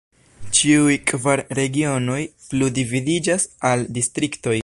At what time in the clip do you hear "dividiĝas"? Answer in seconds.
2.79-3.49